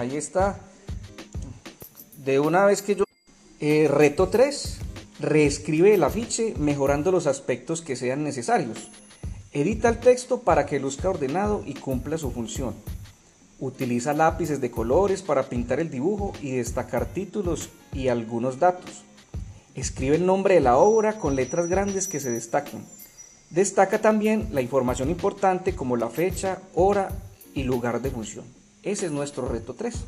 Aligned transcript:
ahí 0.00 0.16
está. 0.16 0.58
De 2.24 2.40
una 2.40 2.64
vez 2.64 2.82
que 2.82 2.96
yo... 2.96 3.04
Eh, 3.60 3.88
reto 3.88 4.28
3. 4.28 4.78
Reescribe 5.20 5.94
el 5.94 6.02
afiche 6.02 6.54
mejorando 6.58 7.12
los 7.12 7.26
aspectos 7.26 7.82
que 7.82 7.96
sean 7.96 8.24
necesarios. 8.24 8.88
Edita 9.52 9.88
el 9.88 9.98
texto 9.98 10.40
para 10.40 10.64
que 10.64 10.80
luzca 10.80 11.10
ordenado 11.10 11.62
y 11.66 11.74
cumpla 11.74 12.16
su 12.16 12.30
función. 12.30 12.74
Utiliza 13.58 14.14
lápices 14.14 14.62
de 14.62 14.70
colores 14.70 15.20
para 15.20 15.50
pintar 15.50 15.80
el 15.80 15.90
dibujo 15.90 16.32
y 16.40 16.52
destacar 16.52 17.04
títulos 17.06 17.68
y 17.92 18.08
algunos 18.08 18.58
datos. 18.58 19.04
Escribe 19.74 20.16
el 20.16 20.24
nombre 20.24 20.54
de 20.54 20.60
la 20.60 20.78
obra 20.78 21.18
con 21.18 21.36
letras 21.36 21.66
grandes 21.66 22.08
que 22.08 22.20
se 22.20 22.30
destaquen. 22.30 22.82
Destaca 23.50 24.00
también 24.00 24.48
la 24.52 24.62
información 24.62 25.10
importante 25.10 25.74
como 25.74 25.96
la 25.96 26.08
fecha, 26.08 26.62
hora 26.74 27.10
y 27.52 27.64
lugar 27.64 28.00
de 28.00 28.10
función. 28.10 28.60
Ese 28.82 29.06
es 29.06 29.12
nuestro 29.12 29.46
reto 29.46 29.74
3. 29.74 30.06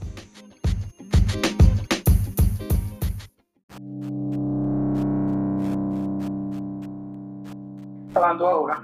Hablando 8.14 8.48
ahora. 8.48 8.82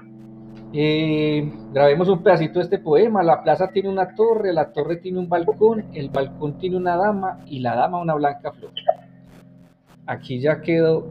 Eh, 0.73 1.51
grabemos 1.73 2.07
un 2.07 2.21
pedacito 2.21 2.59
de 2.59 2.65
este 2.65 2.77
poema. 2.77 3.23
La 3.23 3.41
plaza 3.41 3.69
tiene 3.69 3.89
una 3.89 4.13
torre, 4.13 4.53
la 4.53 4.71
torre 4.71 4.97
tiene 4.97 5.17
un 5.17 5.27
balcón, 5.27 5.85
el 5.93 6.09
balcón 6.09 6.59
tiene 6.59 6.77
una 6.77 6.95
dama 6.95 7.39
y 7.47 7.59
la 7.59 7.75
dama 7.75 7.99
una 7.99 8.13
blanca 8.13 8.51
flor. 8.51 8.71
Aquí 10.05 10.39
ya 10.39 10.61
quedó. 10.61 11.07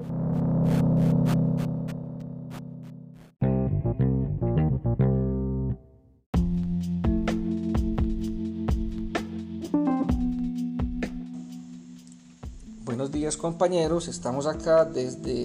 Buenos 12.88 13.12
días 13.12 13.36
compañeros, 13.36 14.08
estamos 14.08 14.46
acá 14.46 14.86
desde 14.86 15.44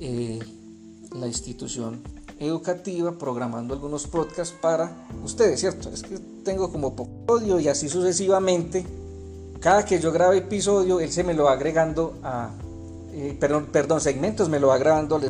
eh, 0.00 0.38
la 1.12 1.26
institución 1.26 2.00
educativa 2.40 3.12
programando 3.18 3.74
algunos 3.74 4.06
podcasts 4.06 4.56
para 4.62 4.90
ustedes, 5.22 5.60
¿cierto? 5.60 5.90
Es 5.90 6.02
que 6.02 6.18
tengo 6.42 6.72
como 6.72 6.96
poco 6.96 7.10
odio 7.26 7.60
y 7.60 7.68
así 7.68 7.90
sucesivamente. 7.90 8.86
Cada 9.60 9.84
que 9.84 10.00
yo 10.00 10.10
grabe 10.10 10.38
episodio, 10.38 11.00
él 11.00 11.12
se 11.12 11.22
me 11.22 11.34
lo 11.34 11.44
va 11.44 11.52
agregando 11.52 12.14
a, 12.22 12.48
eh, 13.12 13.36
perdón, 13.38 13.66
perdón, 13.70 14.00
segmentos 14.00 14.48
me 14.48 14.58
lo 14.58 14.68
va 14.68 14.78
grabando 14.78 15.20